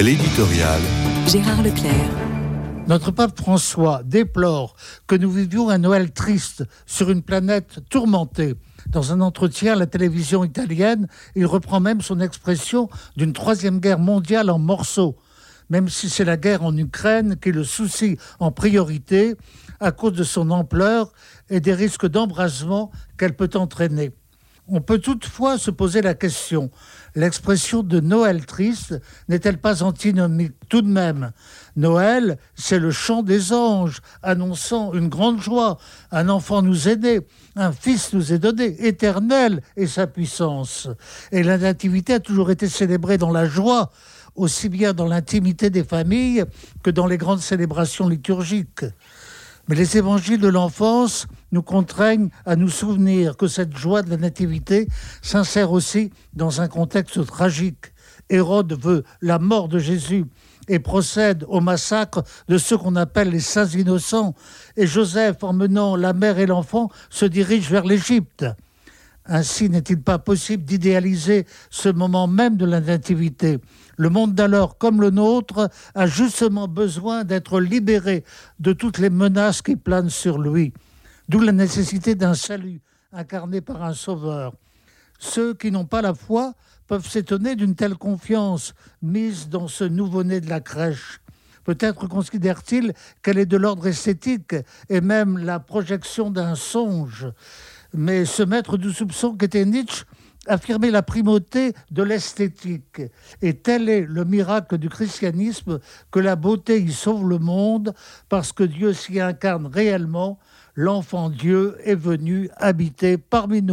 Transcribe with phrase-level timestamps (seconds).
[0.00, 0.80] L'éditorial.
[1.28, 2.10] Gérard Leclerc.
[2.88, 4.74] Notre pape François déplore
[5.06, 8.54] que nous vivions un Noël triste sur une planète tourmentée.
[8.88, 14.00] Dans un entretien à la télévision italienne, il reprend même son expression d'une troisième guerre
[14.00, 15.16] mondiale en morceaux,
[15.70, 19.36] même si c'est la guerre en Ukraine qui le soucie en priorité
[19.78, 21.12] à cause de son ampleur
[21.50, 24.10] et des risques d'embrasement qu'elle peut entraîner.
[24.66, 26.70] On peut toutefois se poser la question,
[27.14, 28.98] l'expression de Noël triste
[29.28, 31.32] n'est-elle pas antinomique Tout de même,
[31.76, 35.76] Noël, c'est le chant des anges, annonçant une grande joie.
[36.10, 37.20] Un enfant nous est né,
[37.56, 40.88] un fils nous est donné, éternel est sa puissance.
[41.30, 43.90] Et la nativité a toujours été célébrée dans la joie,
[44.34, 46.44] aussi bien dans l'intimité des familles
[46.82, 48.86] que dans les grandes célébrations liturgiques.
[49.68, 54.18] Mais les évangiles de l'enfance nous contraignent à nous souvenir que cette joie de la
[54.18, 54.88] nativité
[55.22, 57.94] s'insère aussi dans un contexte tragique.
[58.28, 60.26] Hérode veut la mort de Jésus
[60.68, 64.34] et procède au massacre de ceux qu'on appelle les saints innocents.
[64.76, 68.46] Et Joseph, emmenant la mère et l'enfant, se dirige vers l'Égypte.
[69.26, 73.58] Ainsi n'est-il pas possible d'idéaliser ce moment même de la nativité.
[73.96, 78.24] Le monde d'alors, comme le nôtre, a justement besoin d'être libéré
[78.58, 80.72] de toutes les menaces qui planent sur lui.
[81.28, 82.80] D'où la nécessité d'un salut
[83.12, 84.52] incarné par un sauveur.
[85.18, 86.54] Ceux qui n'ont pas la foi
[86.86, 91.20] peuvent s'étonner d'une telle confiance mise dans ce nouveau-né de la crèche.
[91.64, 94.54] Peut-être considèrent-ils qu'elle est de l'ordre esthétique
[94.90, 97.26] et même la projection d'un songe.
[97.94, 100.04] Mais ce maître du soupçon qu'était Nietzsche
[100.46, 103.00] affirmait la primauté de l'esthétique.
[103.40, 105.80] Et tel est le miracle du christianisme
[106.10, 107.94] que la beauté y sauve le monde
[108.28, 110.38] parce que Dieu s'y incarne réellement.
[110.76, 113.72] L'enfant Dieu est venu habiter parmi nous.